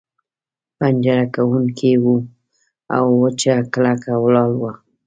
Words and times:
پنجره 0.77 1.25
ګونګۍ 1.35 1.93
وه 2.03 2.17
او 2.95 3.05
وچه 3.21 3.55
کلکه 3.73 4.11
ولاړه 4.23 4.57
وه. 4.61 4.71